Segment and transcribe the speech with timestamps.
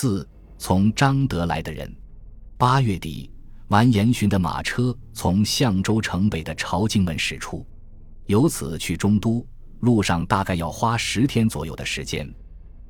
[0.00, 0.24] 四
[0.58, 1.92] 从张德来的人。
[2.56, 3.28] 八月底，
[3.66, 7.66] 完颜询的马车从相州城北的朝京门驶出，
[8.26, 9.44] 由此去中都，
[9.80, 12.32] 路上大概要花十天左右的时间。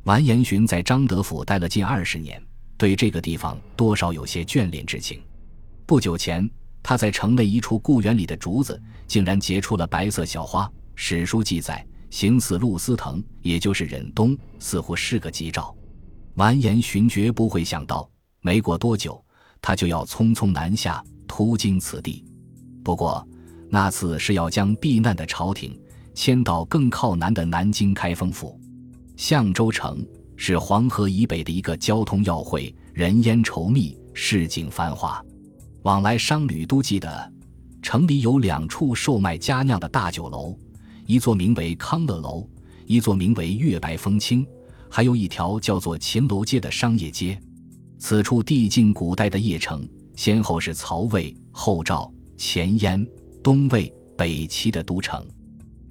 [0.04, 2.38] 完颜询在张德府待了近二十年，
[2.76, 5.18] 对这个地方多少有些眷恋之情。
[5.86, 6.46] 不久前，
[6.82, 10.70] 他在城内一处故园里的竹子，竟然结出了白色小花。
[10.94, 15.74] 史书记载，形似露丝藤，也就是忍冬，似乎是个吉兆。
[16.38, 18.08] 完颜寻绝不会想到，
[18.42, 19.20] 没过多久，
[19.60, 22.24] 他就要匆匆南下，途经此地。
[22.84, 23.26] 不过，
[23.68, 25.76] 那次是要将避难的朝廷
[26.14, 28.56] 迁到更靠南的南京开封府。
[29.16, 30.06] 相州城
[30.36, 35.20] 是黄河以北的一个交通要汇，人烟稠密，市井繁华，
[35.82, 37.32] 往来商旅都记得。
[37.82, 40.56] 城里有两处售卖佳酿的大酒楼，
[41.04, 42.48] 一座名为康乐楼，
[42.86, 44.46] 一座名为月白风清，
[44.90, 47.40] 还有一条叫做秦楼街的商业街。
[47.98, 53.06] 此处地近古代的邺城，先后是曹魏、后赵、前燕、
[53.42, 55.26] 东魏、北齐的都城，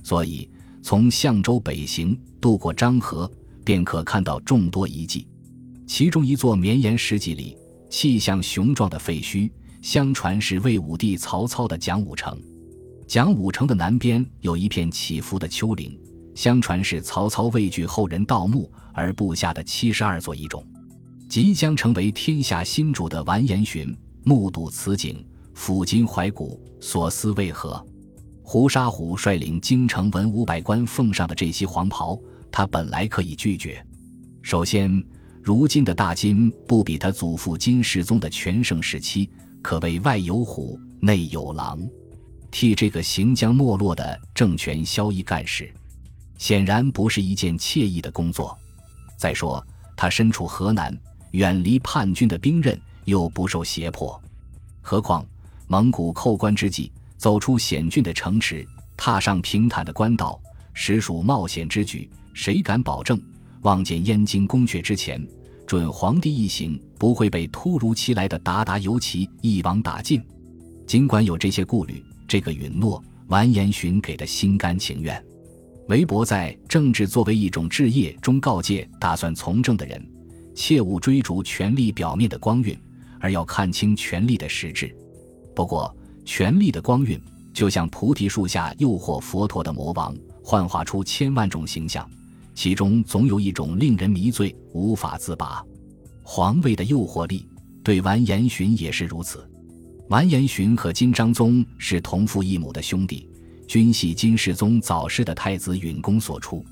[0.03, 0.49] 所以。
[0.83, 3.30] 从相州北行，渡过漳河，
[3.66, 5.27] 便可看到众多遗迹。
[5.85, 7.57] 其中一座绵延十几里、
[7.89, 12.41] 气象雄壮的废墟，相传是魏武帝曹操的讲武城。
[13.05, 16.00] 讲武城的南边有一片起伏的丘陵，
[16.38, 20.63] 相传是曹操畏惧后人盗墓而布下的七十二座遗冢。
[21.27, 27.83] 即将成为天下新主的完颜询，目睹此景，抚今怀古，所思为何？
[28.44, 32.16] 胡沙虎率领京城文武百官奉上的这袭黄袍，
[32.51, 33.83] 他本来可以拒绝。
[34.44, 35.03] 首先，
[35.41, 39.27] 如今的大金不比他祖父金世宗的全盛时期，
[39.63, 41.79] 可谓外有虎，内有狼，
[42.51, 45.73] 替这个行将没落的政权消一干事，
[46.38, 48.57] 显然不是一件惬意的工作。
[49.17, 50.95] 再说，他身处河南，
[51.31, 54.21] 远离叛军的兵刃，又不受胁迫，
[54.81, 55.25] 何况
[55.67, 56.91] 蒙古寇关之际。
[57.17, 58.63] 走出险峻的城池，
[58.95, 60.39] 踏上平坦的官道，
[60.75, 62.07] 实属冒险之举。
[62.31, 63.19] 谁敢保证
[63.63, 65.28] 望见燕京宫阙之前，
[65.66, 70.23] 准皇帝一行不会被突如其来的鞑靼游骑一网打尽？
[70.85, 75.19] 尽管有这些顾虑，这个允诺完颜询给的心甘情愿。
[75.88, 80.06] 韦伯在《政治作为一种置业》中告诫打算从政的人，
[80.53, 82.78] 切勿追逐权力表面的光晕，
[83.22, 84.94] 而要看清权力的实质。
[85.56, 87.18] 不过，权力的光晕，
[87.53, 92.06] 就像菩提树下诱惑佛陀的魔王，幻化出千万种形象，
[92.54, 95.64] 其中总有一种令人迷醉，无法自拔。
[96.22, 97.48] 皇位的诱惑力，
[97.81, 99.50] 对完颜询也是如此。
[100.09, 103.30] 完颜询和金章宗是同父异母的兄弟，
[103.67, 106.66] 均系金世宗早逝的太子允恭所出。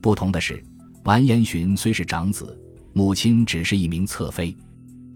[0.00, 0.62] 不同的是，
[1.04, 2.58] 完颜询虽是长子，
[2.92, 4.54] 母亲只是一名侧妃。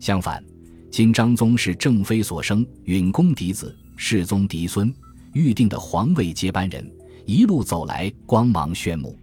[0.01, 0.43] 相反。
[0.91, 4.93] 金章宗是正妃所生，允恭嫡子，世宗嫡孙，
[5.35, 6.91] 预定的皇位接班人，
[7.27, 9.15] 一路走来光芒炫目。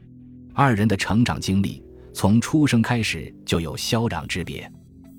[0.53, 1.83] 二人的成长经历，
[2.13, 4.71] 从出生开始就有萧壤之别。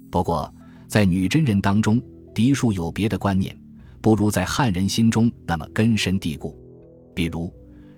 [0.09, 0.55] 不过，
[0.87, 2.01] 在女真人当中，
[2.33, 3.59] 嫡庶有别的观念，
[4.01, 6.57] 不如在汉人心中那么根深蒂固。
[7.17, 7.51] 比如，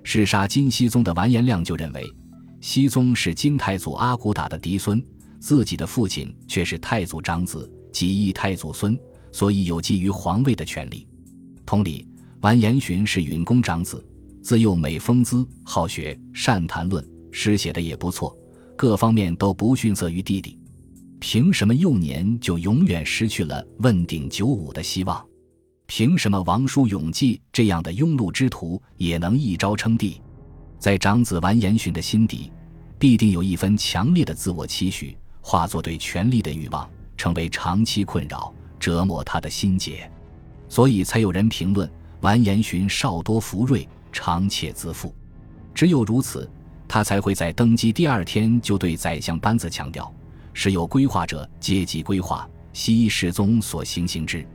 [0.05, 2.09] 弑杀金熙宗的完颜亮就认为，
[2.61, 5.05] 熙宗是金太祖阿骨打的嫡孙，
[5.41, 7.69] 自己的父亲却是太祖长子。
[7.91, 8.97] 即义太祖孙，
[9.33, 11.09] 所以有觊觎皇位的权利。
[11.67, 12.07] 同理，
[12.43, 14.07] 完颜询是允恭长子，
[14.41, 18.37] 自幼美风姿，好学，善谈论，诗写的也不错，
[18.77, 20.57] 各方面都不逊色于弟弟。
[21.19, 25.27] 凭什么幼年就永远失去了问鼎九五的希望？
[25.89, 30.21] 凭什么王叔永济这样的庸碌之徒也能一朝称帝？
[30.79, 32.53] 在长子完颜询的心底，
[32.99, 36.89] 必定有一分强烈的自我期许，化作对权力的欲望。
[37.17, 40.09] 成为长期困扰，折磨他的心结，
[40.69, 41.91] 所以才有人评论
[42.21, 45.13] 完颜询少多福瑞，长且自负。
[45.75, 46.49] 只有如此，
[46.87, 50.15] 他才会在登基第二天就对宰相班子强调
[50.53, 54.47] ：“是有规划者，阶级规划，西世宗所行行之。”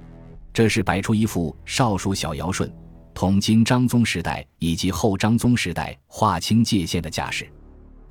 [0.53, 2.71] 这是摆出一副少数小尧舜
[3.13, 7.51] 统金张宗时代以及后张宗时代划清界限的架势。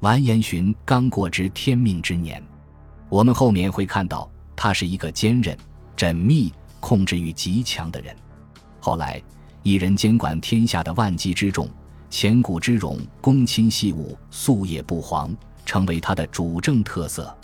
[0.01, 2.43] 完颜询刚过之天命之年，
[3.09, 4.29] 我们后面会看到。
[4.55, 5.57] 他是一个坚韧、
[5.97, 8.15] 缜密、控制欲极强的人。
[8.79, 9.21] 后来，
[9.65, 11.69] 一人监管天下的万机之众，
[12.11, 15.35] 千古之荣，公亲细务，夙夜不黄，
[15.65, 17.37] 成为他的主政特色。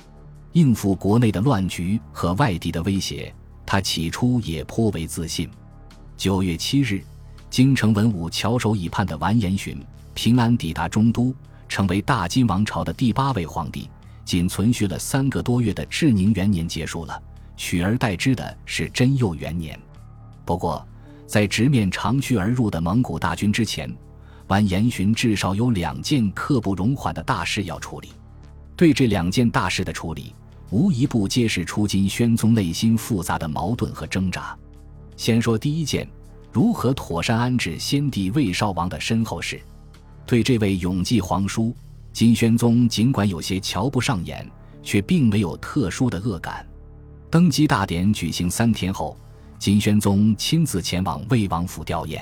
[0.53, 3.35] 应付国内的乱局和外地的威胁，
[3.71, 5.47] 他起初也颇为自信。
[6.17, 7.05] 九月七日，
[7.51, 9.79] 京城文武翘首以盼的完颜询
[10.15, 11.35] 平安抵达中都，
[11.69, 13.87] 成为大金王朝的第八位皇帝。
[14.25, 17.23] 仅存续了三个多月的至宁元年结束了，
[17.59, 19.79] 取而代之的是真佑元年。
[20.47, 20.83] 不过，
[21.27, 23.95] 在直面长驱而入的蒙古大军之前，
[24.47, 28.13] 完颜询至少有两件刻不容缓的大事要处理。
[28.75, 30.35] 对这两件大事的处理，
[30.71, 34.57] 无一不揭示出金宣宗内心复杂的矛盾和挣扎。
[35.17, 36.09] 先说第一件，
[36.53, 39.61] 如何妥善安置先帝魏少王的身后事。
[40.27, 41.75] 对这位永济皇叔，
[42.13, 44.47] 金宣宗尽管有些瞧不上眼，
[44.83, 46.67] 却并没有特殊的恶感。
[47.31, 49.17] 登基大典举行三天后，
[49.59, 52.21] 金宣宗亲自前往魏王府吊唁。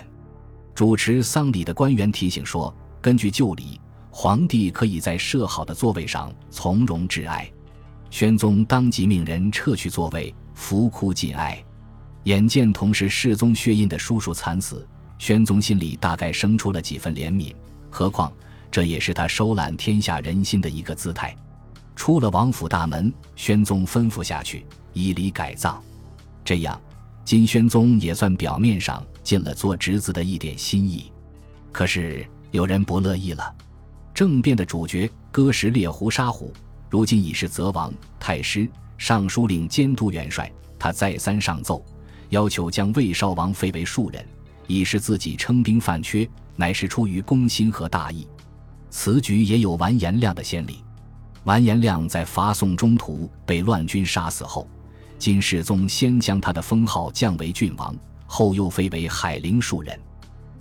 [0.75, 2.73] 主持丧礼的官员提醒说
[3.03, 7.51] ：“根据旧礼，皇帝可以在设好的座位上从容致哀。”
[8.17, 11.63] 宣宗当即命人撤去座位，伏哭尽哀。
[12.25, 17.55] 眼见同是世宗血印的叔叔惨死，宣宗心里大概生出了几分怜悯。
[17.91, 18.33] 何况
[18.71, 21.37] 这也是他收揽天下人心的一个姿态。
[21.95, 24.65] 出了王府大门，宣宗吩咐下去
[24.95, 25.79] 以礼改葬。
[26.43, 26.81] 这样，
[27.23, 31.13] 金宣宗也算表面上尽了做侄子的一点心意。
[31.71, 33.55] 可是有人不乐意了。
[34.15, 36.51] 政变的主角哥什烈胡沙虎，
[36.89, 40.51] 如今已是泽王、太师、尚书令、监督元帅。
[40.79, 41.85] 他再三上奏。
[42.31, 44.25] 要求将魏少王废为庶人，
[44.67, 48.27] 以示自己称兵犯缺，乃是出于公心和大义。
[48.91, 50.83] 此举也有完颜亮的先例。
[51.45, 54.69] 完颜亮在伐宋中途被乱军杀死后，
[55.19, 57.95] 金世宗先将他的封号降为郡王，
[58.27, 59.97] 后又废为海陵庶人。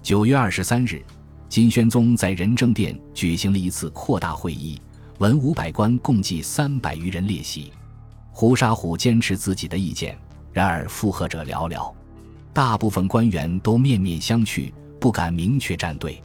[0.03, 1.03] 九月二十三日，
[1.49, 4.79] 金宣宗在仁政殿举行了一次扩大会议，
[5.19, 7.71] 文武百官共计三百余人列席。
[8.31, 10.17] 胡沙虎坚持自己的意见。
[10.51, 11.93] 然而附和者寥寥，
[12.53, 14.71] 大部分官员都面面相觑，
[15.01, 16.23] 不敢明确站队。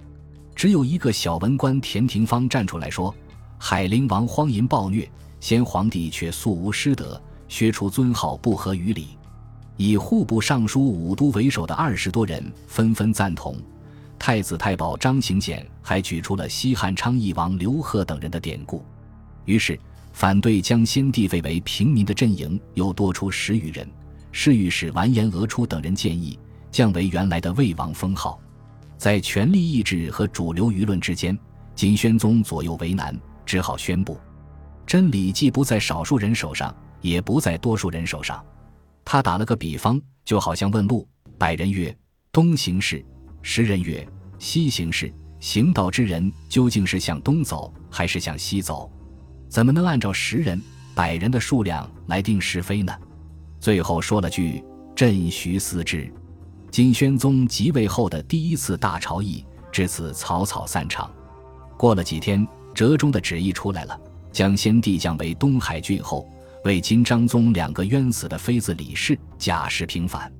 [0.54, 3.12] 只有一个小文官田廷芳站出来说
[3.58, 5.10] ：“海陵王荒淫暴虐，
[5.40, 9.18] 先皇帝却素无师德，削除尊号不合于理。”
[9.76, 13.56] 以户部尚书武都为首的二十多人纷纷赞同。
[14.20, 18.84] 太子太保张行俭还举出了西汉昌邑王刘贺等人的典故。
[19.46, 19.80] 于是，
[20.12, 23.90] 反对将先帝废为平民的阵营又多出十余人。
[24.30, 26.38] 侍御史完颜俄初等人建议
[26.70, 28.38] 降为原来的魏王封号，
[28.98, 31.36] 在权力意志和主流舆论之间，
[31.74, 34.20] 金宣宗左右为难，只好宣布：
[34.86, 38.44] 真理既不在少数人手上，也不在多数人手上。
[39.02, 41.08] 他打了个比方，就好像问路：
[41.38, 41.96] 百人曰
[42.30, 43.02] 东行事，
[43.42, 44.06] 十人曰
[44.38, 45.12] 西行事。
[45.40, 48.92] 行道之人究竟是向东走还是向西走？
[49.48, 50.60] 怎么能按照十人、
[50.94, 52.94] 百人的数量来定是非呢？
[53.58, 54.62] 最后说了句
[54.94, 56.12] “朕徐思之”，
[56.70, 61.10] 金宣宗即位后的第一次大朝议至此草草散场。
[61.78, 63.98] 过了几天，折中的旨意出来了，
[64.30, 66.28] 将先帝降为东海郡侯，
[66.64, 70.30] 为金章宗两个冤死的妃子李氏假释平反。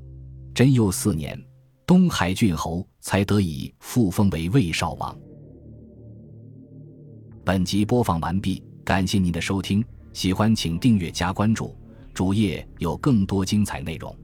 [0.55, 1.43] 贞佑四年，
[1.91, 5.19] 东海郡侯才得以复封为魏少王。
[7.45, 11.77] 本集播放完毕，感谢您的收听，喜欢请订阅加关注。
[12.15, 14.17] 主页有更多精彩内容。